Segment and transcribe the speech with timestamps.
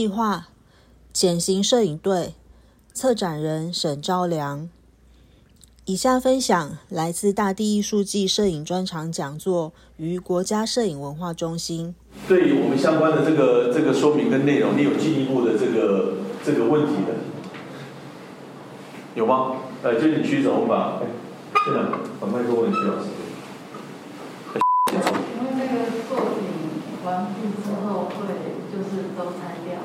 [0.00, 0.48] 计划，
[1.12, 2.32] 减刑摄影队，
[2.94, 4.70] 策展人沈昭良。
[5.84, 11.94] 以下分享来自大地艺术季摄影专场讲座于国家摄影文化中心。
[12.26, 17.12] 对于我们相关的这个这个说明跟内容，你有进一步的这个这个问题的，
[19.14, 19.56] 有吗？
[19.82, 21.02] 呃，就你区怎么把？
[21.02, 21.08] 哎，
[21.66, 21.80] 现在
[22.18, 23.08] 把麦克问徐老师。
[24.92, 26.48] 因为那个作品
[27.04, 29.80] 完毕之后会就是都拆掉。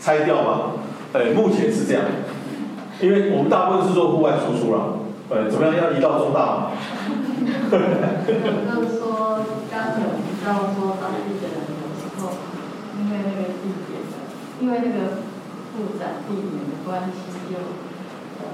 [0.00, 0.72] 拆掉吗？
[1.12, 2.04] 呃，目前是这样，
[3.00, 4.98] 因为我们大部分是做户外输出了。
[5.30, 5.76] 呃，怎么样？
[5.76, 6.70] 要移到中大？
[7.70, 12.34] 就是说，刚有提到说当地的人有时候，
[13.00, 14.14] 因为那个地点的，
[14.60, 15.24] 因为那个
[15.72, 17.16] 布展地点的关系，
[17.48, 17.56] 就
[18.40, 18.44] 呃，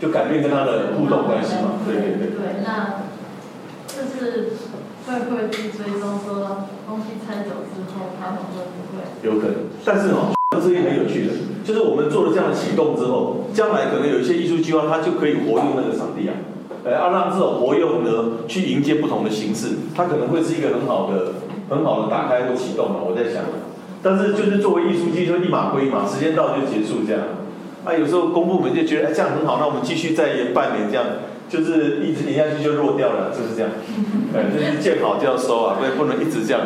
[0.00, 1.82] 就改变跟他的互动关系嘛？
[1.86, 2.26] 对对对。
[2.38, 3.04] 对，那
[3.86, 4.52] 就是
[5.06, 9.00] 会不会去追踪说东西拆走之后，他们会不会？
[9.22, 10.32] 有可能，但是哦。
[10.56, 11.32] 这是很有趣的，
[11.64, 16.34] 就是我们做了这样的启动之后，将来可能有一些艺术计划，它就可以活用那个场地啊，
[16.84, 21.34] 呃，要让这种活用呢，去迎接不同的形式，它可能会是一个很好的、
[21.68, 23.02] 很好的打开或启动啊。
[23.04, 23.42] 我在想，
[24.02, 27.22] 但是就是作为艺术机，就一码归一码，时间到就结束这样。
[27.84, 31.04] 啊，有时候公部门就觉得哎这样很好，那我们继续再延半年这样。
[31.48, 33.70] 就是一直延下去就弱掉了，就是这样。
[34.34, 36.62] 哎，就是建好就要收啊，不然不能一直这样。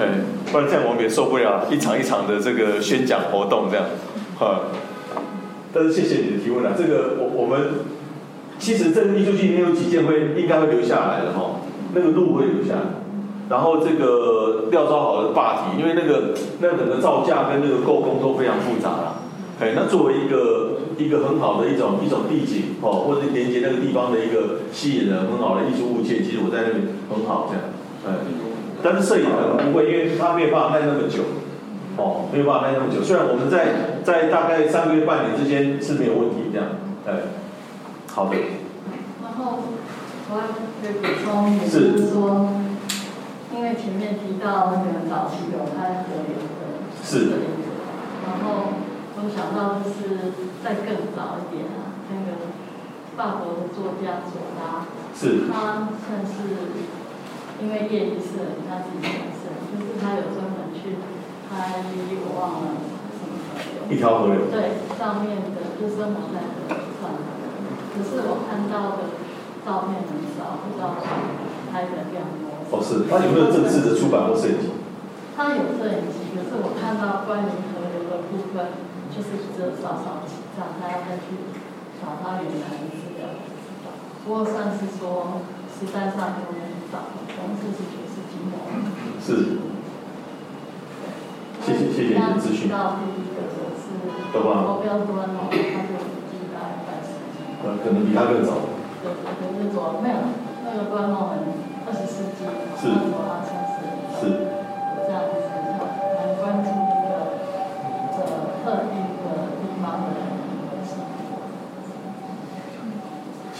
[0.00, 0.08] 哎，
[0.50, 3.84] 不然这样我们也受不了一场一场的这个宣讲活动这样。
[4.38, 4.60] 哈，
[5.72, 7.84] 但是谢谢你的提问啊，这个我我们
[8.58, 11.60] 其实这个艺术剧里面有几件会应该会留下来的哈，
[11.94, 12.80] 那个路会留下来。
[13.50, 19.21] 然后这个料招好的坝体，因为那个那整个造价跟那个构工都非常复杂了。
[19.60, 27.62] 哎，那作为一个一个很好的一种一种地景哦，或者连接那个地方的一个吸引人很好的艺术物件，其实我在那里很好这样，
[28.08, 28.26] 哎，
[28.82, 31.22] 但是摄影可能不会，因为它没有办法卖那么久，
[31.96, 33.04] 哦，没有办法卖那么久。
[33.04, 36.66] 虽然我们在在大概三个月半年之间是没有问题这样，
[37.06, 37.30] 哎，
[38.10, 38.34] 好的。
[39.22, 39.62] 然后
[40.28, 40.48] 我还
[40.82, 42.50] 可以补充，也就是说，
[43.54, 47.38] 因为前面提到那个早期有拍河流的，是，
[48.26, 48.90] 然后。
[49.22, 50.34] 我想到就是
[50.66, 52.50] 再更早一点啊，那个
[53.14, 54.82] 法国的作家左拉，
[55.14, 56.74] 是，他算是
[57.62, 60.98] 因为业余摄影，他自己本身就是他有专门去
[61.46, 62.82] 拍，我忘了
[63.14, 67.30] 什么河流，一条河流，对，上面的就生活在的算的，
[67.94, 69.14] 可是我看到的
[69.62, 70.98] 照片很少，不知道
[71.70, 72.74] 拍的量多。
[72.74, 74.74] 哦，是，他有没有正式的出版过摄影集？
[75.38, 78.90] 他有摄影集，可是我看到关于河流的部分。
[79.12, 81.36] 就是只有少少几张，他要再去
[82.00, 83.28] 找他原来的资料，
[84.24, 88.00] 不过上次说时代上有点早，从四十九。
[89.20, 89.28] 是。
[91.64, 92.68] 谢谢谢谢你的资讯。
[92.68, 93.46] 到第一个
[93.78, 93.94] 是。
[94.32, 94.48] 对吧？
[94.66, 97.38] 目标他就应该在十几。
[97.62, 98.50] 呃，可能比他更早。
[99.00, 100.16] 对，可能是说没有
[100.64, 101.38] 那个观众很
[101.86, 102.42] 二十世纪，
[102.80, 102.82] 是。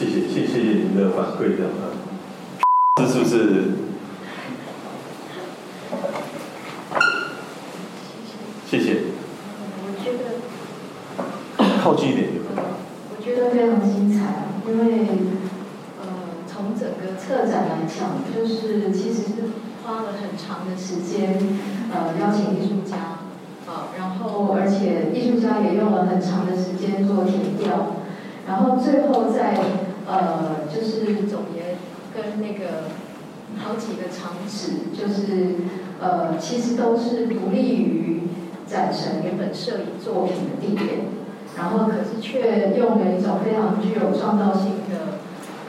[0.02, 1.94] 谢谢谢谢谢您的反馈，这样啊，
[2.96, 3.70] 这是不是？
[8.68, 9.02] 谢谢。
[9.86, 10.42] 我觉得
[11.80, 12.30] 靠近一点。
[13.16, 15.06] 我觉得非常精彩，因为
[16.00, 16.04] 呃，
[16.48, 19.28] 从整个策展来讲，就是其实是
[19.84, 21.38] 花了很长的时间，
[21.94, 23.22] 呃，邀请艺术家，
[23.70, 27.94] 啊，然后而且艺术家也用了很长的时间做填调，
[28.48, 29.60] 然后最后在。
[30.06, 31.76] 呃，就是总结
[32.14, 32.90] 跟那个
[33.58, 35.54] 好几个场址，就是
[36.00, 38.22] 呃，其实都是不利于
[38.66, 41.06] 展陈原本摄影作品的地点，
[41.56, 45.18] 然后可是却用了一种非常具有创造性的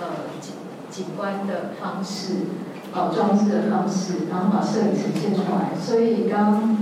[0.02, 0.08] 呃
[0.42, 0.54] 景
[0.90, 2.34] 景观的方式，
[2.94, 5.80] 呃装置的方式，然后把摄影呈现出来。
[5.80, 6.78] 所以刚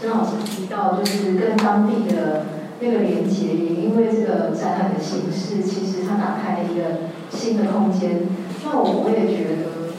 [0.00, 2.61] 曾老师提到，就是跟当地的。
[2.82, 8.22] 那个连接也因为这个展览的形式，其实它打开了一个新的空间。
[8.64, 9.94] 那我我也觉得，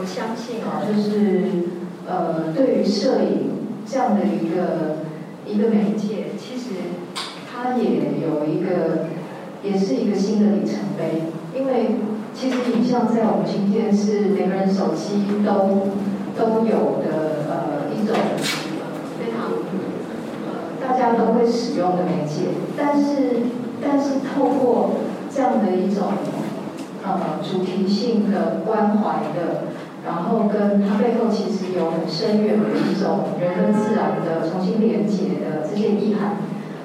[0.00, 1.68] 我相信啊，就是
[2.08, 5.04] 呃，对于摄影这样的一个
[5.46, 6.74] 一个媒介，其实
[7.48, 9.06] 它也有一个，
[9.62, 11.30] 也是一个新的里程碑。
[11.56, 12.00] 因为
[12.34, 15.86] 其实影像在我们今天是每个人手机都
[16.36, 18.16] 都有的呃一种。
[21.04, 23.50] 家都会使用的媒介，但是
[23.82, 24.92] 但是透过
[25.30, 26.12] 这样的一种
[27.04, 29.68] 呃主题性的关怀的
[30.04, 36.36] 然后跟它背后其实有很深远的一种人跟自然的重新连接的这些意涵，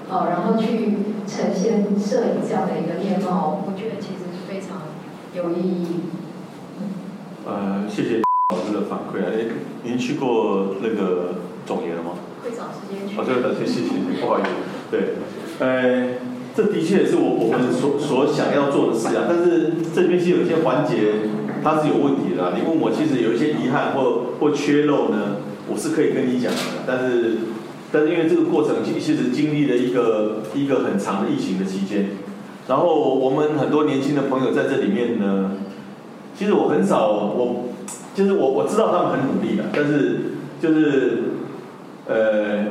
[0.08, 4.82] 好，然后去呈现摄影这样的一个面貌，我觉得其实是非常
[5.36, 5.88] 有意义。
[7.46, 8.22] 呃，谢谢
[8.54, 9.52] 老师的反馈，哎，
[9.84, 11.09] 您去过那个？
[13.30, 13.90] 这个谢谢谢，
[14.20, 14.50] 不好意思，
[14.90, 15.00] 对，
[15.60, 16.18] 呃，
[16.56, 21.30] 这的确是我我们所所想要做的事啊，但是这边是有一些环节
[21.64, 22.54] 它是有问题的。
[22.56, 25.38] 你问我，其实有一些遗憾或或缺漏呢，
[25.68, 27.38] 我是可以跟你讲的，但是
[27.92, 32.10] 但是因为这个过程其实经历了一个一个很长的疫情的期间，
[32.68, 35.52] 然后我们很多年轻的朋友在这里面呢。
[36.38, 37.66] 其实我很少，我
[38.16, 40.20] 就是我我知道他们很努力的，但是
[40.62, 41.24] 就是
[42.08, 42.66] 呃，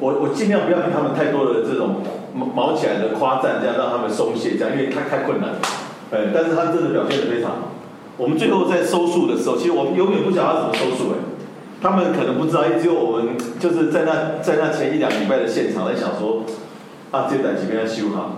[0.00, 1.96] 我我尽量不要给他们太多的这种
[2.34, 5.58] 毛毛起来的夸赞，这样让他们松懈，这样因为太太困难了。
[6.10, 7.56] 呃，但是他真的表现的非常好。
[8.16, 11.16] 我们最后在收束的时候，其实我们永远不晓得怎么收束哎，
[11.80, 16.44] 他们可能不知道，只有我们就是在那在那前一两礼拜的现场在想说，
[17.10, 18.36] 啊，这台几边要修好。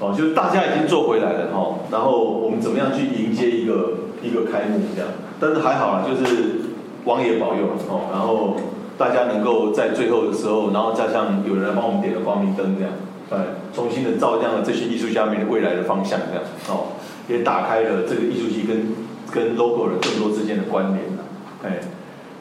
[0.00, 5.10] 哦，就是大家已经做回来了哈，然后我们怎么样去迎接一个一个开幕这样？
[5.38, 6.74] 但是还好啦，就是
[7.04, 8.56] 王爷保佑哦，然后
[8.98, 12.92] 大家能够在最后的时候，然后加上有人来帮我们点了光明灯这样，
[13.30, 16.96] 哎，重新的照亮了这些艺术家们的未来的方向这样，哦，
[17.28, 18.94] 也打开了这个艺术系跟
[19.30, 21.24] 跟 logo 的更多之间的关联了，
[21.64, 21.80] 哎，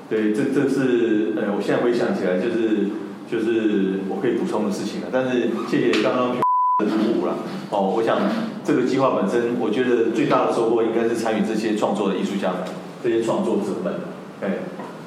[0.09, 2.89] 对，这这是呃，我现在回想起来就是
[3.29, 6.41] 就是我可以补充的事情了，但是谢谢刚刚的。
[6.81, 7.35] 鼓舞了
[7.69, 7.93] 哦！
[7.95, 8.17] 我想
[8.65, 12.61] 这个计划本身，我觉得最大的收获应该是参与这些创作的艺术家们，
[13.03, 13.93] 这些创作者们。
[14.41, 14.57] 哎，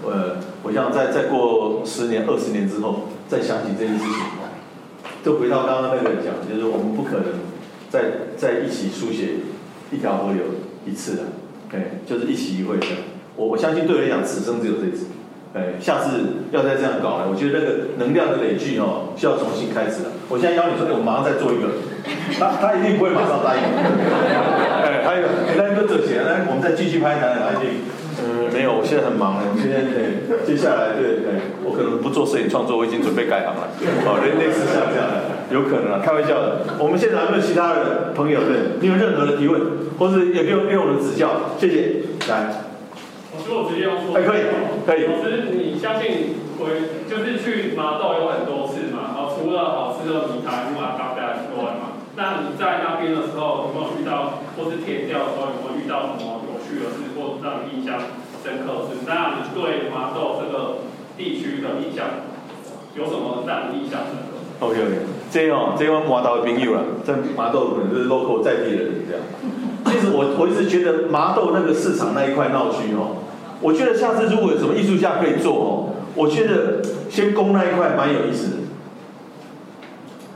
[0.06, 4.12] 呃，我想再再过十年、二十年之后，再想起这件事情，
[5.24, 7.24] 就回到刚刚那个讲，就是我们不可能
[7.90, 8.00] 再
[8.36, 9.36] 再一起书写
[9.90, 10.42] 一条河流
[10.86, 11.22] 一次的，
[11.72, 12.86] 哎，就是一期一会的。
[13.36, 15.06] 我我相信对我来讲，此生只有这一次。
[15.54, 16.18] 哎，下次
[16.50, 20.10] 要再这样搞了，我觉得那个能量的累积哦，需要重新开始了。
[20.28, 21.78] 我现在邀你说，哎，我马上再做一个，
[22.34, 23.62] 他他一定不会马上答应。
[24.82, 27.70] 哎，还有，那个这些，来，我们再继续拍台，来继
[28.20, 33.68] 嗯，没有，我现在很忙我现在对，接下来对对，我可能不做摄影创作，我已经准备改行了。
[34.06, 36.78] 哦，类类似像这样的，有可能啊，开玩笑的。
[36.78, 38.44] 我们现场有没有其他的朋友？
[38.46, 42.06] 对，你有任何的提问，或是也给我给我们指教，谢谢。
[42.30, 42.62] 来。
[43.34, 44.42] 老师，我直接用说，哎可以，
[44.86, 45.10] 可以。
[45.10, 49.10] 老师，你相信回就是去麻豆有很多次嘛？
[49.10, 56.43] 然后除了好吃的米苔、木马咖啡之外嘛，那你在那边的时候有没有遇到，或是填掉的时候有没有遇到什么
[56.76, 57.98] 有趣的事，或让你印象
[58.42, 59.06] 深刻是？
[59.06, 60.78] 那你对麻豆这个
[61.16, 62.26] 地区的印象
[62.96, 64.98] 有什么让你印象深刻？OK OK，
[65.30, 69.22] 这哦，这我麻豆的朋友了，在麻豆可能就是 local 在地的人这样。
[69.86, 73.22] 其实我我一直觉得麻豆那个市场那一块闹区哦。
[73.60, 78.56] 我觉得下次如果有什么艺术家可以做哦，我觉得先攻那一块蛮有意思的。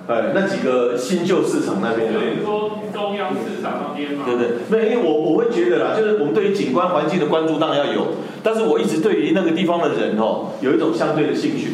[0.08, 4.48] 哎，那几个新旧市场那边，对，说中央市场那边嘛，对不对？
[4.70, 8.06] 没有，因为我我会觉得啦，就是我们对于景观环境的关注当然要有，
[8.42, 11.72] 但是我一直对于那个地方的人哦，有一种相对的兴趣。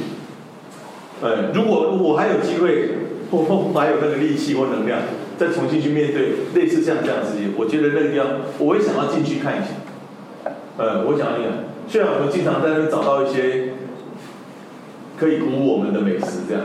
[1.22, 2.90] 哎，如果我还有机会，
[3.30, 4.98] 或或还有那个力气或能量，
[5.38, 8.26] 再重新去面对类似这样这样的事情，我觉得那个地方，
[8.58, 10.50] 我会想要进去看一下。
[10.76, 11.52] 呃，我讲一讲，
[11.86, 13.74] 虽然我们经常在那边找到一些
[15.16, 16.64] 可以鼓舞我们的美食，这样，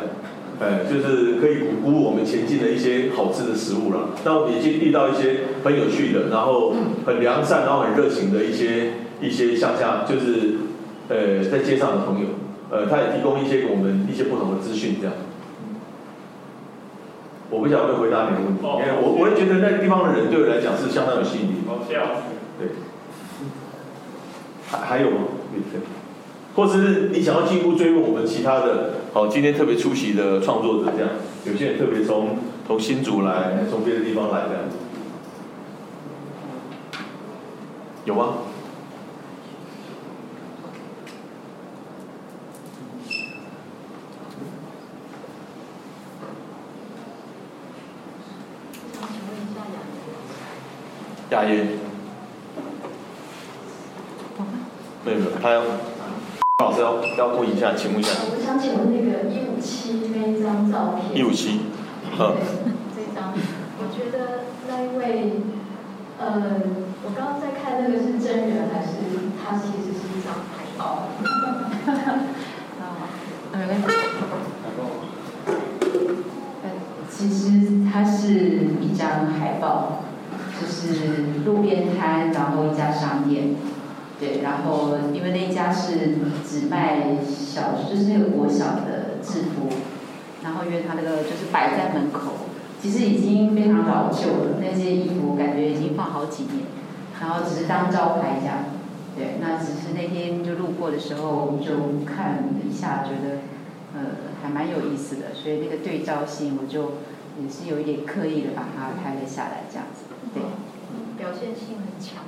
[0.59, 4.09] 哎，就是可以鼓鼓舞我们前进的一些好吃的食物了。
[4.25, 6.73] 那我们已经遇到一些很有趣的，然后
[7.05, 10.57] 很良善，然后很热情的一些一些乡下，就是
[11.07, 12.27] 呃在街上的朋友，
[12.69, 15.15] 呃，他也提供一些给我们一些不同的资讯，这样。
[17.49, 21.53] 我不晓得会回答你的问题，因为我我会觉得那个地方的人对我来讲是相当有吸引力。
[21.67, 21.95] 好，谢。
[22.59, 22.67] 对。
[24.69, 25.17] 还还有吗？
[26.59, 28.95] 或者是你想要进一步追问我们其他的？
[29.13, 31.09] 好，今天特别出席的创作者这样，
[31.45, 32.35] 有些人特别从
[32.67, 34.63] 从新竹来，从别的地方来这样，
[38.03, 38.39] 有吗？
[51.29, 51.69] 雅言。
[55.05, 55.63] 没有，他要
[57.19, 58.11] 要要问一下，请问一下。
[58.31, 61.19] 我想请问那个一五七那一张照片。
[61.19, 61.59] 一五七，
[62.17, 62.33] 嗯。
[62.95, 63.33] 这张，
[63.77, 65.33] 我觉得那一位，
[66.17, 66.63] 呃，
[67.03, 69.03] 我刚刚在看那个是真人还是
[69.35, 71.09] 他其实是一张海报？
[72.79, 72.95] 啊，
[77.09, 80.03] 其实它是一张海报，
[80.59, 83.55] 就是路边摊，然后一家商店。
[84.19, 89.69] 对，然后因为那一家是只卖小，就是那个国小的制服，
[90.43, 92.33] 然后因为他那个就是摆在门口，
[92.81, 96.65] 其实已经非常老旧了，那些衣服感觉已经放好几年，
[97.21, 98.57] 然后只是当招牌这样。
[99.15, 103.39] 对，那只是那天就路过的时候就看了一下，觉得
[103.95, 106.99] 呃还蛮有意思的，所以那个对照性我就
[107.41, 110.03] 也是有一点刻意的把它拍了下来，这样子。
[110.33, 110.43] 对，
[111.17, 112.23] 表现性很强。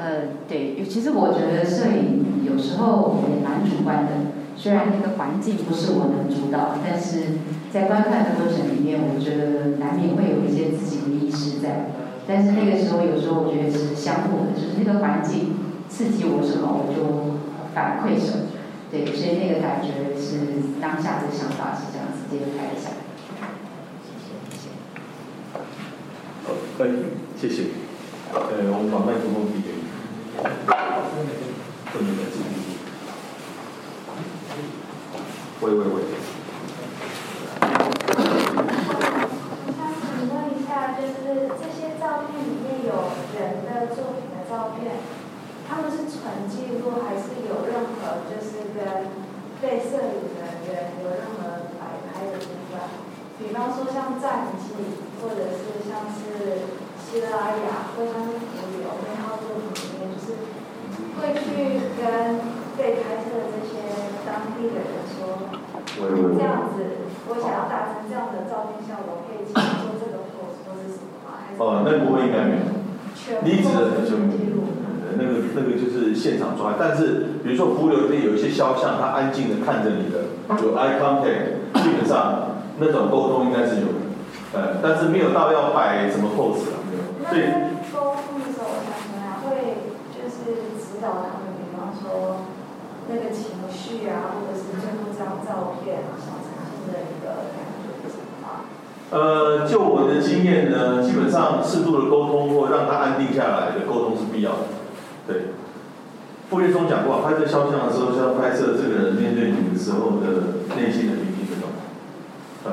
[0.00, 7.36] 呃，对，其实我觉得摄影有时候也蛮主观的，虽然那个环境不是我能主导，但是
[7.70, 11.92] 在观看的过程里面，我觉得难免会有一些自己的意识在。
[12.26, 15.68] 但是那个时候，有时候我觉得是相互的，就是那个环境。
[15.90, 17.02] 刺激我什么，我就
[17.74, 18.46] 反馈什么，
[18.92, 22.90] 对，所以那个感觉是当下的想法是这样子，直接拍一下。
[24.06, 24.14] 谢
[24.54, 24.70] 谢。
[26.46, 27.74] 好，可以，谢谢。
[28.32, 29.79] 呃，我们把麦克风递给。
[35.60, 36.00] 喂喂喂。
[39.76, 41.12] 想请问一下，就是
[41.60, 44.80] 这些照片里面有人的作品的照片。
[45.68, 48.80] 他们是纯记录，还是有任何就是跟
[49.60, 52.80] 被摄影的人有任何摆拍的部分？
[53.38, 54.72] 比方说像战绩，
[55.20, 56.18] 或者是像是
[56.98, 60.26] 希拉雅，或像是浮游那套作品里面，就是
[61.20, 61.46] 会去
[61.96, 62.02] 跟
[62.76, 63.70] 被拍摄的这些
[64.26, 64.28] 当
[64.58, 65.46] 地的人说，
[66.36, 71.40] 这样子，我想要达成这样的照片效果，可以做这个 pose 或是什么吗？
[71.58, 72.66] 哦，那不会应该没有，
[73.42, 74.78] 你指的就记录。
[75.18, 80.30] 那个那个就是现场抓，但是比如说湖流里面有一些肖像，他安静的看着你的，
[80.62, 84.00] 有 eye contact，基本上那种沟通应该是有的，
[84.54, 87.02] 呃，但是没有到要摆什么 pose 啊，没有。
[87.26, 87.42] 所以
[87.92, 89.82] 沟通的时候，我想怎么样会
[90.14, 92.46] 就是指导他们，比方说
[93.08, 98.68] 那个情绪啊，或者是最后这张照片想呈现的一个感觉是什么？
[99.10, 104.58] 呃，就我的经验呢，基本上适度的沟通或让他安定下来的沟通是必要的。
[105.26, 105.50] 对，
[106.48, 111.90] 傅岳松讲过，拍摄肖像的时候，要拍摄这个人面对你的时候的内心的平静的状态。
[112.64, 112.70] 呃，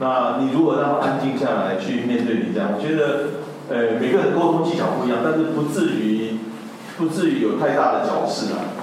[0.00, 3.40] 那你如果让他安静下来去面对你这样，我觉得，
[3.70, 6.38] 呃，每个人沟通技巧不一样，但是不至于，
[6.98, 8.77] 不至于有太大的矫饰啊。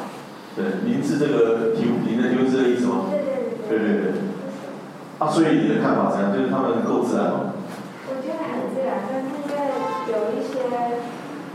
[0.55, 3.11] 对，您是这个题目，您的题目是这个意思吗？
[3.11, 3.27] 对对
[3.67, 4.11] 对对。
[5.19, 6.31] 啊，所以你的看法怎样？
[6.31, 7.53] 就是他们够自然吗？
[8.07, 9.51] 我觉得很自然，但是因为
[10.11, 10.63] 有一些，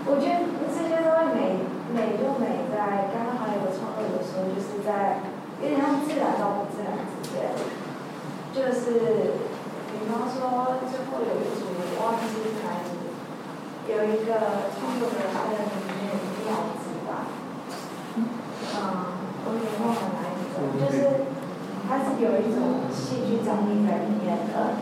[0.06, 1.10] 我觉得这些都。
[1.30, 1.62] 美
[1.94, 5.22] 美就美在刚刚还有个创作者说，就是在
[5.62, 7.54] 有点像自然到不自然之间，
[8.50, 9.38] 就是
[9.94, 11.70] 比方说最后有一组
[12.02, 13.14] 忘记是哪一组，
[13.86, 16.18] 有一个创作者他的里面
[16.50, 17.30] 帽子吧，
[18.16, 18.26] 嗯，
[19.46, 21.30] 我有点忘了哪一种，就是
[21.86, 24.76] 它是有一种戏剧张力在里面的，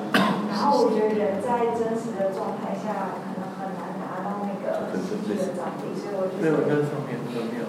[0.51, 3.17] 然后我觉得人在真实的状态下。
[6.41, 7.67] 没有跟上面都没有。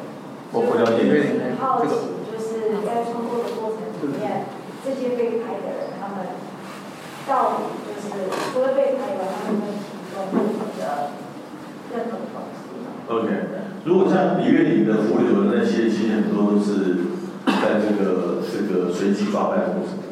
[0.52, 1.10] 我不了解。
[1.42, 1.90] 很好奇，
[2.30, 4.46] 就是在创作的过程里面，
[4.86, 6.38] 这些被拍的人，他们
[7.26, 11.18] 到底就是除了被拍以外，他们会提供任何的
[11.94, 12.70] 任何的东西。
[13.10, 13.30] OK，
[13.86, 17.09] 如果像李月玲的湖流的那些，其实很多都是
[17.70, 20.10] 在这个这个随机抓拍的过程中。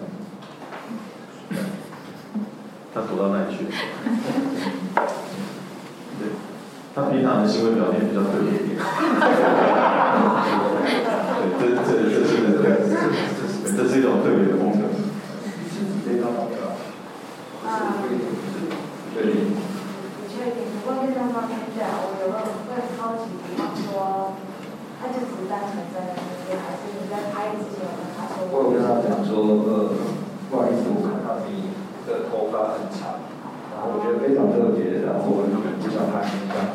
[2.93, 3.65] 他躲到哪里去？
[6.93, 8.77] 他平常的行为表现比较特别一点。
[11.57, 12.63] 对，这这这是个特，
[13.75, 14.85] 这是一种特别的风格。
[17.65, 17.69] 啊，
[19.15, 19.17] 对。
[20.17, 22.37] 不确定，不过这张照片下，我有个
[22.69, 24.33] 会很好奇，比方说，
[25.01, 28.49] 他就只是单纯在那边，还是你在拍之前有跟他说？
[28.49, 29.29] 我有跟他讲说，
[29.67, 29.93] 呃，
[30.49, 31.75] 不好意思，我看到你
[32.07, 33.21] 的头发很长。
[33.77, 36.65] 我觉得非常特别，然后我就不想拍一下，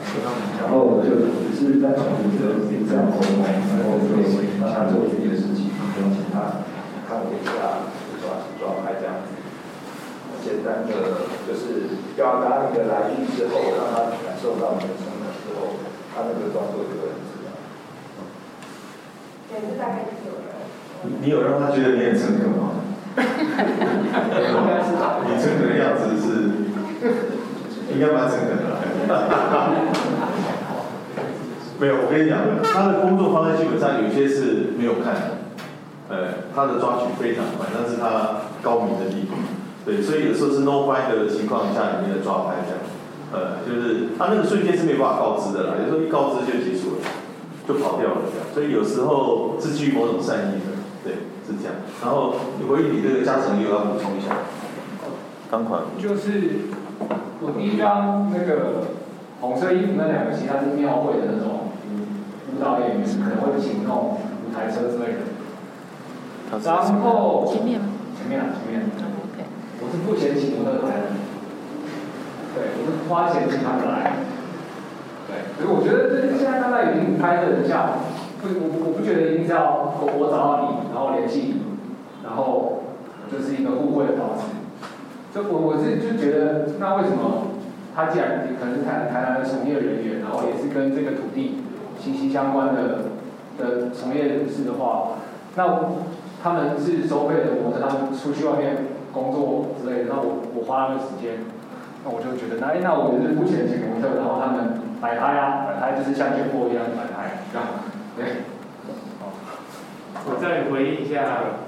[0.63, 4.23] 然后我就只是在重复着这样沟通，然后就
[4.63, 6.63] 让他做自己的事情，不用请他
[7.09, 7.91] 看我一下，
[8.23, 9.35] 抓抓拍这样子。
[10.43, 15.75] 简单的就是表达你的来意之后，让他感受到你的诚恳之后，
[16.15, 17.51] 他那个动作就会很自然。
[19.51, 20.55] 对，这大概就是有人。
[21.21, 22.71] 你有让他觉得你很诚恳吗？
[25.27, 26.27] 你诚恳的样子是。
[27.93, 28.63] 应该蛮诚恳的，
[31.79, 35.37] 没有，我跟你讲，他的工作方式基本上有些是没有看的，
[36.09, 36.17] 呃，
[36.55, 39.37] 他的抓取非常快，那是他高明的地方，
[39.85, 42.81] 对，所以有时候是 no find 的情况下里面的抓拍这样，
[43.35, 47.05] 呃，就是他那个瞬间是没办法告知的啦，有时候一告知就结束了，
[47.69, 48.25] 就跑掉了。
[48.55, 50.63] 所以有时候是基于某种善意，
[51.05, 51.15] 对，
[51.47, 51.75] 是这样。
[52.03, 52.35] 然后
[52.69, 54.37] 回应你这个加成，又要补充一下。
[55.51, 56.73] 钢款就是
[57.41, 58.97] 我第一张那个
[59.41, 61.73] 红色衣服那两个，其实它是庙会的那种
[62.51, 65.21] 舞蹈演员，可能会请那种舞台车之类的。
[66.65, 67.87] 然后前面吗？
[68.17, 68.83] 前面啊，前面。
[69.85, 71.11] 我是付钱请模特来的，
[72.55, 74.15] 对，我是花钱请他们来。
[75.27, 77.99] 对，所以我觉得这现在大概已经拍的很像，
[78.43, 81.63] 不，我我不觉得一定是要我我找到你，然后联系你，
[82.27, 82.83] 然后
[83.31, 84.51] 就是一个互惠的方式。
[85.33, 87.55] 就我我是就觉得，那为什么
[87.95, 91.63] 他既然可能是台台南的从业人员，然后也是跟这个土地
[91.99, 93.15] 息息相关的
[93.57, 95.23] 的从业人士的话，
[95.55, 95.95] 那
[96.43, 98.99] 他们是收费的模特，他们出去外面。
[99.13, 101.45] 工作之类的，那我我花那个时间，
[102.01, 108.25] 那我就觉得，那那我也是付钱请模特，然后他们摆拍啊，摆拍就是像缺货一样摆拍，这样，对。
[110.25, 111.59] 我再回应一下。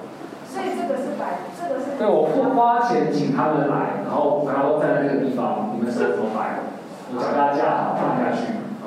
[0.47, 1.99] 所以这个是摆，这个是。
[1.99, 6.63] 对，我不花钱请他们来，然后然后站在那个地方，你们是怎么摆？
[7.11, 8.63] 我脚大家架好放下去。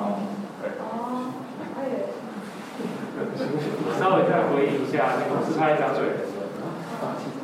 [1.76, 2.08] 可以。
[4.00, 6.24] 稍微再回应一下那个自拍张嘴。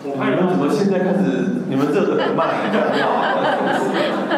[0.05, 1.65] 你们怎么现在开始？
[1.69, 3.05] 你们热的很慢，很好。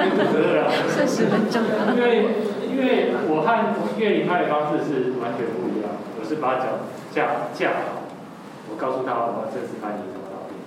[0.94, 1.94] 确实很重要。
[1.94, 2.42] 因为
[2.76, 3.48] 因为我和
[3.96, 5.88] 岳林拍的方式是完全不一样。
[6.20, 8.04] 我是把脚架架好，
[8.68, 10.60] 我告诉他我要正式拍你什么照片，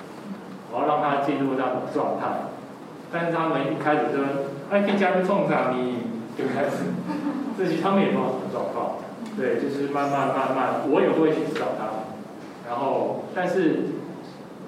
[0.74, 2.50] 我要让他进入那种状态。
[3.14, 4.18] 但是他们一开始就
[4.74, 6.90] 哎，可以加个冲上你就开始，
[7.56, 8.98] 这些他们也不知道什么状况。
[9.38, 12.10] 对，就是慢慢慢慢，我也会去指导他们。
[12.68, 14.02] 然后，但是。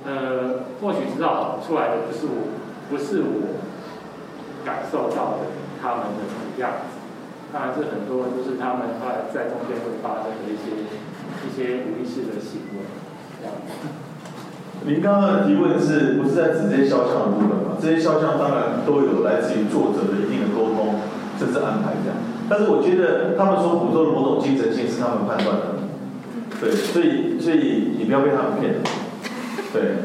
[0.04, 2.50] 呃，或许知道出来的不是我，
[2.90, 3.62] 不是我
[4.66, 6.72] 感受到的他们的样。
[7.52, 10.88] 当然，这很多就是他们在在中间会发生的一些
[11.44, 12.88] 一些无意识的行为。
[13.40, 13.52] 这样。
[14.84, 17.78] 您刚刚的提问是不是在指这些肖像的部分嘛？
[17.80, 20.96] 这些肖像当然都有来自于作者的一定的沟通，
[21.38, 22.18] 甚至安排这样。
[22.50, 25.66] 但是我觉得他们所捕捉的某种精神性是他们判断的。
[26.60, 28.76] 对，所以所以你不要被他们骗。
[29.72, 30.04] 对，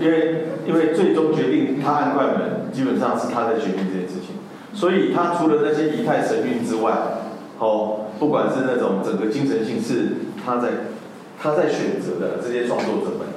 [0.00, 4.21] 因为因为最终决定他按快门，基本上是他在决定这件事，
[4.74, 6.92] 所以他除了那些仪态神韵之外，
[7.58, 10.90] 哦，不管是那种整个精神性是他在
[11.40, 13.28] 他在选择的这些创作者们，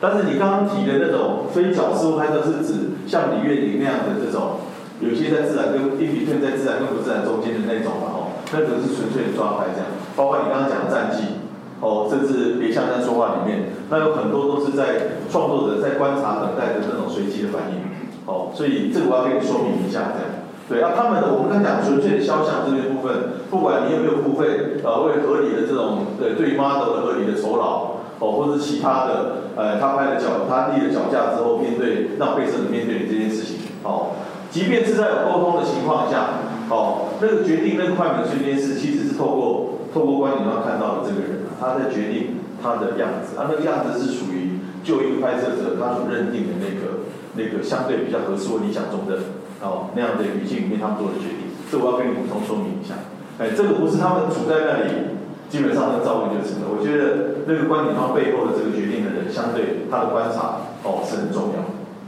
[0.00, 4.60] 但是你刚刚提的那种非角色拍摄是指像李月玲那样的这种，
[5.00, 8.18] 有些在自然跟一笔片在自然跟不自然中间的那种嘛，哦，
[8.52, 11.40] 那可能是纯粹的抓拍这样，包括你刚刚讲的战绩。
[11.82, 17.80] 哦，甚至别像在说话里面，那有很多都是在创作者在观察等待的那种随机的反应。
[18.26, 20.39] 哦，所以这个我要跟你说明一下，这样。
[20.70, 34.14] 对，啊，他们我们刚讲纯粹的肖像这些部分，不管你有没有付费，呃，为合理的这种对对 model 的合理的酬劳，哦，或者是其他的，呃，他拍了脚，他立了脚架之后，面对让被摄者面对你这件事情，哦，
[34.48, 41.50] 即便是在有沟通的情况下，哦，那个决定那个快门瞬间是其实是透过透过观点上看到的这个人。
[41.60, 47.04] 他在决定他的样子，他那个样子是属于就一个拍摄者他所认定的那个
[47.36, 52.94] 那个相对比较合适或理想中的哦那样的语境里面他们做的决定，这我要跟你补充说明一下。
[53.38, 55.16] 哎，这个不是他们处在那里，
[55.48, 56.68] 基本上那个照顾就成了。
[56.68, 61.60] 我觉得那个观点方背后的这个决定的人，相对他的观察哦是很重要。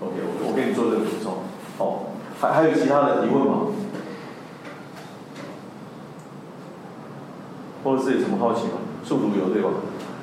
[0.05, 1.45] OK，我我给你做这个补充。
[1.79, 3.73] 哦，还还有其他的疑问吗？
[7.83, 8.79] 或者是有什么好奇吗？
[9.03, 9.69] 速度有对吧？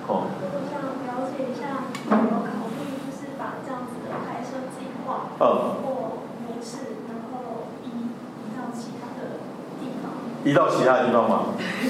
[0.08, 0.32] 哦。
[0.40, 9.44] 我想了解一下，有没有考虑就是把这样子的拍摄计划或模式，然后移移到其他的
[9.82, 10.29] 地方？
[10.44, 11.40] 移到其他地方嘛？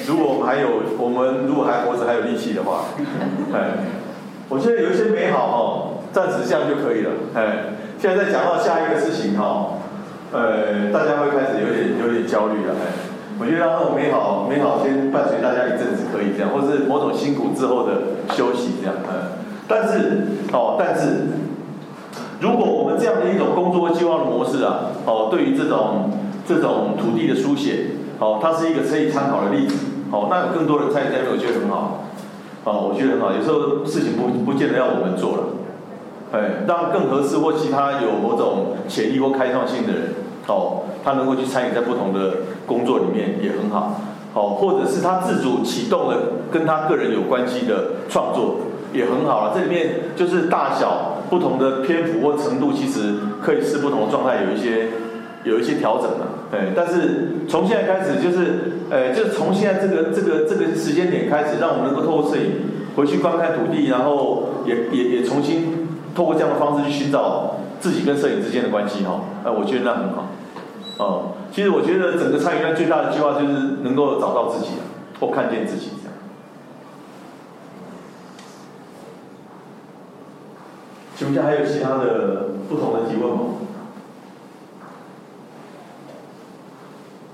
[0.07, 2.85] 如果我们还有，我们如果还活着还有力气的话，
[3.53, 3.85] 哎，
[4.49, 7.12] 我觉得有一些美好哦，暂时这样就可以了。
[7.35, 9.77] 哎，现在在讲到下一个事情哈，
[10.31, 13.09] 呃，大家会开始有点有点焦虑了，哎。
[13.41, 19.39] 我觉得让那种美好美好先伴随大家一阵子可以这样，或是某种辛苦之后的休息这样，嗯。
[19.65, 21.27] 但是哦，但是
[22.41, 26.12] 如果我们这样的一种工作计划的模式啊，哦，对于这种
[26.45, 27.85] 这种土地的书写，
[28.19, 29.75] 哦，它是一个可以参考的例子，
[30.12, 32.03] 哦，那有更多人参与下面，我觉得很好，
[32.65, 33.32] 哦，我觉得很好。
[33.32, 35.43] 有时候事情不不见得要我们做了，
[36.34, 40.13] 哎，让更合适或其他有某种潜力或开创性的人，
[40.47, 40.84] 哦。
[41.01, 44.01] 他能够去参与在不同的工作里面也很好，
[44.34, 46.17] 好，或者是他自主启动了
[46.51, 48.58] 跟他个人有关系的创作
[48.91, 49.53] 也很好了。
[49.55, 54.89] 这里面就是大小不同的篇幅或程度，其实可以是不同的状态，有一些
[55.43, 62.52] 有一些调整了，哎，但是从现在开始就是，呃，就是从现在这个这个这个时间点开始，让我们能够透过摄影
[62.95, 70.28] 回去观看土地，然后也也也重新透过这样的方式去寻找自己跟摄影之间的关系哈，哎，我觉得那很好，
[70.97, 74.71] 哦，其实我觉得整个参与量最大的计划就是能够找到自己，
[75.21, 76.13] 或看见自己这样。
[81.15, 83.39] 请问下，还有其他的不同的提问吗？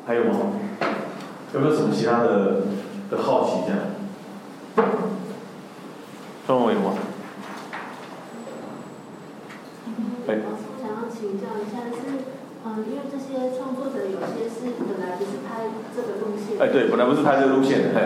[0.05, 0.53] 还有吗？
[1.53, 2.61] 有没有什么其他的
[3.09, 3.79] 的好奇这样？
[6.45, 6.93] 庄伟吗？
[10.27, 10.37] 哎。
[10.45, 12.21] 我想要请教一下，是
[12.65, 16.61] 嗯，因为这些创作者有些是本来不是拍这个路线。
[16.61, 18.01] 哎，对，本来不是拍这个路线，嘿。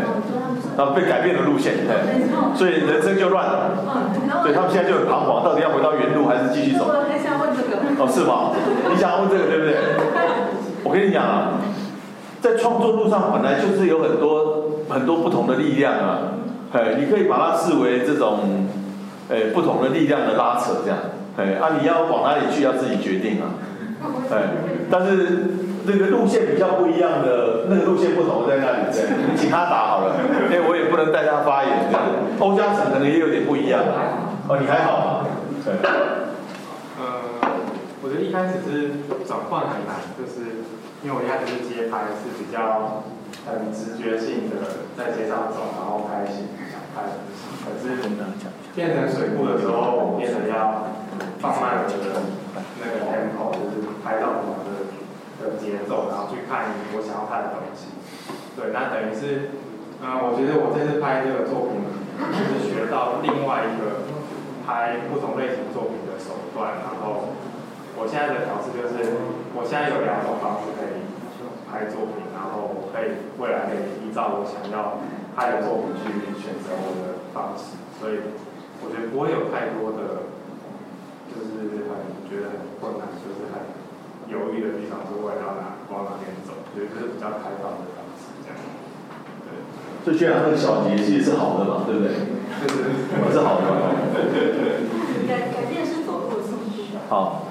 [0.78, 2.24] 然后被改变了路线，嘿。
[2.56, 3.76] 所以人生就乱了。
[3.84, 4.42] 嗯。
[4.42, 6.86] 所以他们现在就很彷徨，到底要回到原路还是继续走？
[6.88, 7.84] 我很想问这个。
[8.00, 8.56] 哦，是吗？
[8.90, 9.76] 你想要问这个对不对？
[10.86, 11.60] 我跟你讲啊。
[12.42, 16.20] 在创作路上本来就是有很多很多不同的力量啊，
[16.72, 18.66] 哎，你可以把它视为这种，
[19.30, 20.98] 哎，不同的力量的拉扯这样，
[21.38, 23.60] 哎，啊，你要往哪里去要自己决定啊，
[24.32, 24.56] 哎，
[24.90, 25.42] 但是
[25.86, 30.16] 那个路线比较不一样的，那个路线不同在那里，对，你请他打好了，
[30.50, 31.72] 因 为我也不能带他发言，
[32.40, 33.82] 欧嘉诚可能也有点不一样，
[34.48, 35.28] 哦，你还好吗？
[35.66, 35.74] 对，
[36.98, 37.52] 呃，
[38.02, 38.92] 我觉得一开始是
[39.28, 40.64] 转换很难，就是。
[41.02, 43.08] 因为我一开始是街拍，是比较
[43.48, 47.56] 很直觉性的在街上走，然后拍想拍的东西。
[47.64, 48.04] 可是
[48.76, 50.92] 变成水库的时候，我变得要
[51.40, 52.28] 放慢我的
[52.84, 54.92] 那个 tempo，就是拍到我的
[55.40, 57.96] 的节奏，然后去看我想要拍的东西。
[58.60, 59.56] 对，那等于是，
[60.04, 61.80] 嗯，我觉得我这次拍这个作品，
[62.36, 64.04] 就是学到另外一个
[64.68, 67.40] 拍不同类型作品的手段，然后。
[68.00, 69.12] 我现在的调试就是，
[69.60, 71.04] 我现在有两种方式可以
[71.68, 75.04] 拍作品，然后我可以未来可以依照我想要
[75.36, 78.24] 拍的作品去选择我的方式，所以
[78.80, 80.32] 我觉得不会有太多的，
[81.28, 83.68] 就是很觉得很困难，就是很
[84.32, 88.56] 犹豫的地方，是未来要哪往哪边走，觉得是比较开放的方式这样。
[89.44, 89.60] 对，
[90.08, 92.16] 就居然那个小节其实是好的嘛，对不对？
[92.16, 93.68] 对对对，是好的。
[95.28, 96.72] 改改变是走路的速度。
[97.12, 97.49] 好。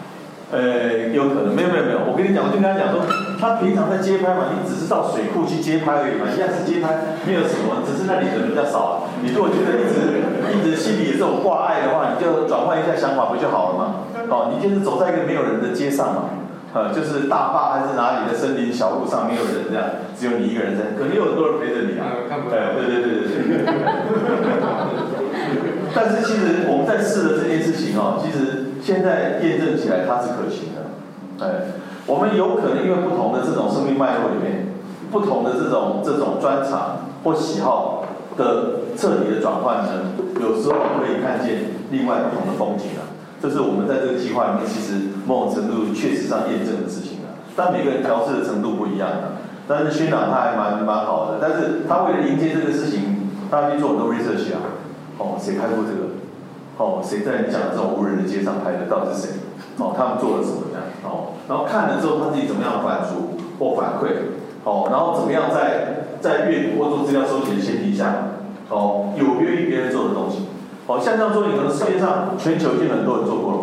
[0.51, 3.05] 呃，有可能，没有没有没有，我跟你讲，我就跟他讲说，
[3.39, 9.13] 他平常在街拍嘛，你只是到水库去街拍而已嘛，现在是街拍，没有什么，只是那里人比较少。
[9.21, 10.25] 你如果觉得一直
[10.57, 14.09] 一直心里有这种挂碍的话，你就转换一下想法不就好了吗？
[14.33, 16.33] 哦，你就是走在一个没有人的街上嘛，
[16.73, 19.85] 呃，就是大坝还是哪里的森林小路上没有人这样，
[20.17, 22.25] 只有你一个人在，可能有很多人陪着你啊。
[22.33, 23.69] 哎，对对对对对。
[25.93, 28.58] 但是其实我们在试的这件事情哦，其实。
[28.89, 34.73] 现在验证起来它是可行的，哎，我们有可能因为不同的这种生命脉络里面，
[35.11, 38.07] 不同的这种这种专长或喜好
[38.39, 43.13] 的彻底的转换呢，有时候可以看见另外不同的风景啊。
[43.43, 47.37] 这是我们在这个计划里面其实某种程度确实上验证的事情啊。
[47.55, 49.37] 但每个人调试的程度不一样啊，
[49.69, 54.81] 但是宣导他还蛮蛮好的，但是他为了迎接这个事情，他去做很多 research 啊。
[55.19, 56.17] 哦，谁拍过这个？
[56.79, 58.87] 哦，谁在你讲的这种无人的街上拍的？
[58.89, 59.29] 到底是谁？
[59.79, 60.87] 哦，他们做了什么这样？
[61.03, 64.39] 哦，然后看了之后他自己怎么样反刍或反馈？
[64.65, 68.39] 哦，然后怎么样在在阅读或做资料收集的前提下，
[68.71, 70.47] 哦，有别于别人做的东西？
[70.87, 73.59] 哦，像这样做，你可能世界上全球已经很多人做过了。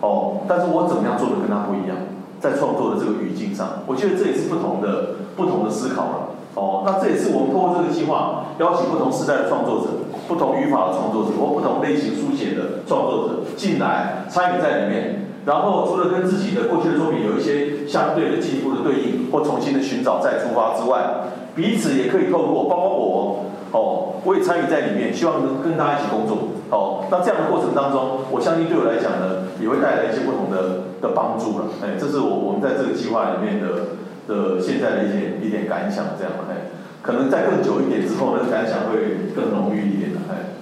[0.00, 1.96] 哦，但是我怎么样做的跟他不一样？
[2.40, 6.27] 在创作的这个语境上，我觉得这也是不同的不同的思考了。
[6.58, 9.86] 哦，那这也是我们通过这个计划邀请不同时代的创作者。
[10.28, 26.36] 不同语法的创作者或不同类型书写的创作者进来参与在里面，然后除了跟自己的过去的作品有一些相对的进一步的对应或重新的寻找再出发之外，彼此也可以透过包括我哦，我也参与在里面，希望能跟大家一起工作
[26.68, 27.04] 哦。
[27.10, 31.72] 那这样的过程当中，我相信对我来讲呢，也会带来一些不同的的帮助了。
[31.80, 33.96] 哎，这是我我们在这个计划里面的
[34.28, 36.70] 的现在的一点一点感想，这样哎。
[37.00, 40.18] 可能再更久一点之后，那个感想会更浓郁一点的。
[40.28, 40.58] 哎，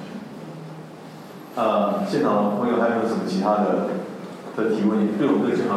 [1.56, 3.88] 呃，现场的朋友还有没有什么其他的
[4.54, 5.16] 的提问？
[5.18, 5.74] 对我们这个计划。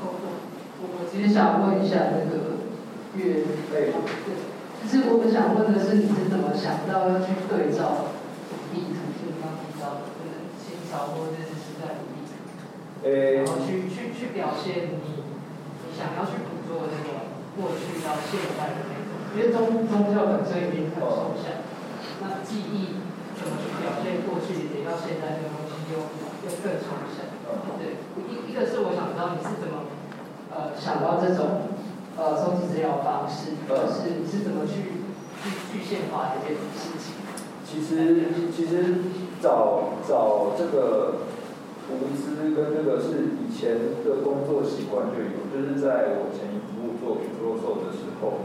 [0.00, 0.02] 我
[0.78, 2.64] 我我其实想问一下那个
[3.18, 3.92] 岳飞，
[4.80, 8.14] 其实我想问的是，你是怎么想到要去对照
[8.72, 12.38] 地图，就刚提到的那个清朝或者是时代的地图，
[13.02, 15.17] 然后去去去表现你
[15.98, 17.34] 想要去捕捉那种。
[17.58, 21.58] 过去到现在的那种，因为宗宗教本身已经很抽象，
[22.22, 23.02] 那记忆
[23.34, 26.06] 怎么去表现过去，也到现在这个东西又
[26.46, 27.26] 又更抽象。
[27.82, 27.98] 对，
[28.30, 29.90] 一一个是我想知道你是怎么
[30.54, 31.74] 呃想到这种
[32.14, 35.02] 呃收集资料方式，就是你是怎么去
[35.42, 37.18] 去具现化这件事情？
[37.66, 38.22] 其实
[38.54, 39.02] 其实
[39.42, 41.26] 找找这个
[41.88, 48.44] 图资跟这个是以前的工作习惯就有，就是在我前一部作品《弱兽》的时候，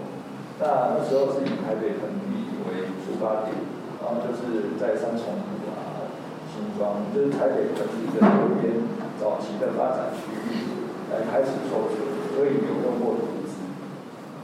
[0.64, 3.52] 那那时候是以台北盆地为出发点，
[4.00, 5.36] 然后就是在三重
[5.68, 6.08] 啊、
[6.48, 8.80] 新庄，就是台北盆地的周边
[9.20, 10.80] 早期的发展区域
[11.12, 12.00] 来开始收存，
[12.32, 13.60] 所以有用过图资。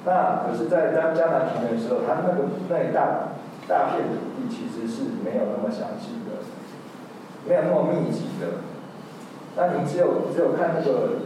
[0.04, 3.32] 那可是，在当江南平原的时候，它那个那一大
[3.64, 6.44] 大片土地其实是没有那么详细的，
[7.48, 8.68] 没有那么密集的。
[9.56, 11.20] 那你只有只有看那个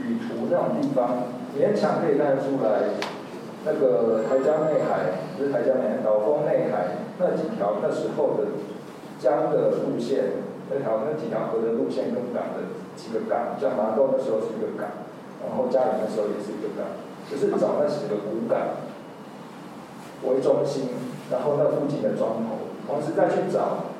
[0.00, 1.24] 雨图那种地方，
[1.56, 2.94] 勉强可以看得出来，
[3.64, 8.54] 那个台江内海不是台江内海，岛峰内海那几条那时候的
[9.18, 15.02] 江的路线，那条那几条河的路线跟港的几个港，像麻豆那时候是一个港，
[15.42, 16.86] 然后嘉义那时候也是一个港，
[17.28, 18.78] 只是找那几个古港
[20.22, 20.88] 为中心，
[21.30, 23.91] 然后那附近的庄头，同时再去找。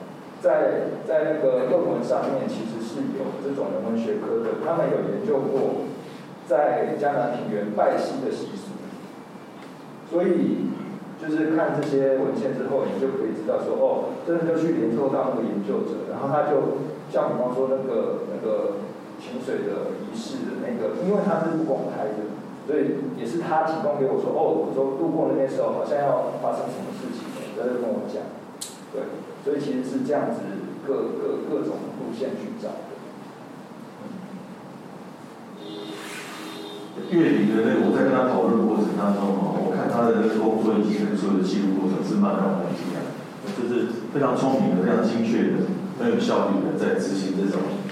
[0.42, 5.86] 在在那个论文上面，其实是有这种人文学科的，他们有研究过
[6.48, 8.74] 在江南平原拜溪的习俗，
[10.10, 10.66] 所以
[11.22, 16.82] 就是看这些文献之后，你就可以知道说，哦，真的就去联络到那个研究者，然后他就
[17.14, 18.82] 像比方说那个那个
[19.22, 22.26] 潜水的仪式的那个，因为他是不公开的，
[22.66, 28.26] 所以也是他提供给我说，哦，我说路过那边时候好像要发生什么事情，他就跟我讲，
[28.90, 29.21] 对。
[29.44, 30.40] 所以其实是这样子，
[30.86, 32.94] 各各各种路线去找的。
[37.10, 43.02] 月底的那个，我在跟他讨论过程当中哦，我看他的那个工作以及所有的记录过程是蛮让我惊讶，
[43.52, 45.66] 就是非常聪明的、非常精确的、
[45.98, 47.82] 很有效率的在执行这种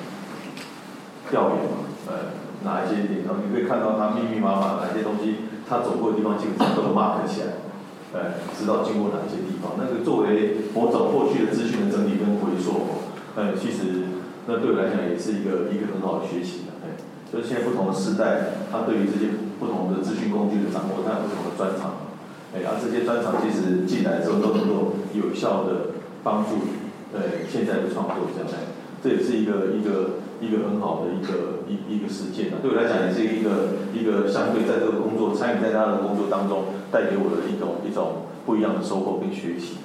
[1.28, 1.84] 调研嘛。
[2.06, 2.32] 呃，
[2.64, 7.69] 哪一些点，然后你可以看到他密密麻麻哪些东西，他走过的地方基本上都 mark 起来。
[8.10, 9.78] 哎，知道经过哪些地方？
[9.78, 13.06] 那个作为某种过去的资讯的整理跟回溯，
[13.38, 14.10] 哎，其实
[14.50, 16.74] 那对我来讲也是一个一个很好的学习的。
[16.82, 16.98] 哎，
[17.30, 22.10] 就是现在不同的时代，他对于这些不同的资讯工具的掌握，他有不同的专长。
[22.50, 25.94] 哎，而这些专长其实进来之后都能够有效的
[26.26, 26.66] 帮助
[27.14, 28.50] 呃现在的创作这样。
[28.50, 32.58] 哎，这也是一个一个一个很好的一个一一个实践啊。
[32.58, 36.79] 对我来讲也是一个一个相对在这个工作参与在他的工作当中。
[36.90, 39.78] 带给我的一种一种不一样的收获跟学习。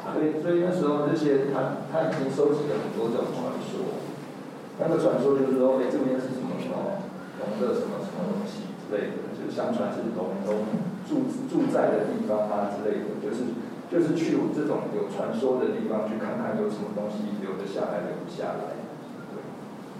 [0.00, 4.00] 所以，所以那时候这些他他已经收集了很多这种传说。
[4.80, 7.04] 那个传说就是说，哎，这边是什么什么
[7.36, 10.64] 龙的什么什么东西之类的，就相传是龙龙
[11.04, 13.52] 住住在的地方啊之类的，就是
[13.92, 18.80] 就是去这种有传说的地方去看看有什么东西留得下来留不下来。
[19.36, 19.44] 对。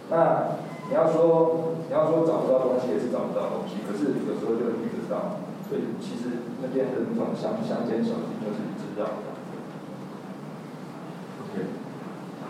[0.09, 0.57] 那
[0.89, 5.45] 你要说你要说找不到东西也是找不到东西，可是有时候就遇得到。
[5.71, 9.31] 所以其实那边的那种乡乡间小径就是知道的。
[11.47, 11.71] OK，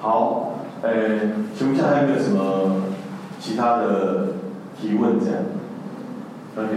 [0.00, 2.86] 好，诶，请问一下还有没有什么
[3.38, 4.28] 其他的
[4.80, 5.20] 提问？
[5.20, 5.42] 这样
[6.56, 6.72] ，OK，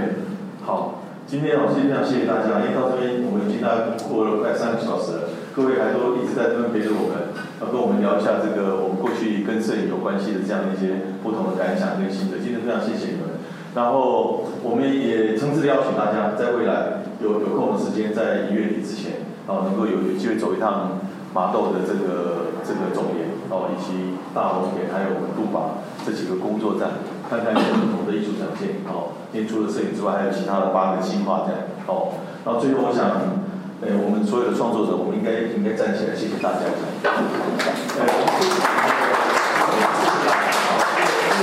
[0.66, 12.40] 好，今天老师非常谢谢大家，因为到这边我们已经大概过了快三个小时了，各位还都一直在这边陪着我们，要跟我们聊一下这个我们过去跟摄影有关系的这样的一些不同的感想跟心得。
[12.40, 13.40] 今天非常谢谢你们。
[13.74, 21.04] 然后我们也诚挚的邀请大家，在未来有有空的时间，在一月底之前，哦，能够有有机会走一趟
[21.36, 32.16] 麻豆的这个这个总研，哦，以及大龙岩，还有我们杜巴这几个工作站，看看有不同的艺术展现，哦，因为除了摄影之外，还有其他的八个计划在，哦，
[32.48, 33.36] 然后最后我想，
[33.84, 36.72] 哎，我们所有的创作者，我们应该应该站起来，谢谢大家。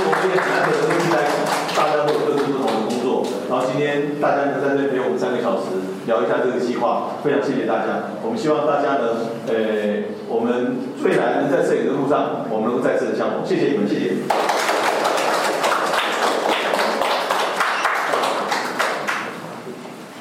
[0.02, 1.28] 我们也难得的期待
[1.76, 3.20] 大家都有各自不同的工作，
[3.50, 5.74] 然后今天大家能在这陪我们三个小时
[6.06, 8.14] 聊一下这个计划，非常谢谢大家。
[8.22, 13.42] 我们希望大家呢，呃，我们未来能在摄影的路上，我们能够再次的相逢。
[13.44, 14.22] 谢谢你们，谢谢。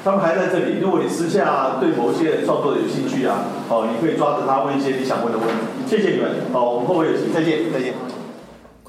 [0.02, 5.86] 他们还在这里，如果你私下对某些创作有兴趣啊，哦，你可以抓着他问一些你想问的问题。
[5.86, 7.94] 谢谢你们，好，我们后会有期，再见，再见。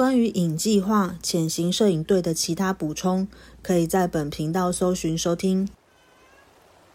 [0.01, 3.27] 关于影计划潜行摄影队的其他补充，
[3.61, 5.69] 可以在本频道搜寻收听。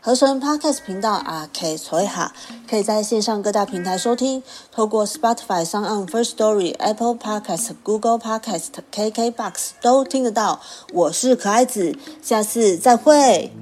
[0.00, 2.32] 合成 Podcast 频道啊，K 崔哈，
[2.68, 4.42] 可以在线上各大平台收听，
[4.72, 10.60] 透过 Spotify、s o n First Story、Apple Podcast、Google Podcast、KKBox 都听得到。
[10.92, 13.52] 我是可爱子，下次再会。